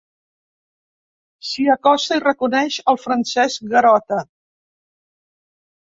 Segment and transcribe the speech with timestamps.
[1.51, 4.27] S'hi acosta i reconeix el Francesc Garota.